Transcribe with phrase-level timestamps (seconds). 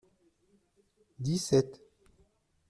[1.23, 1.71] Dix-sept.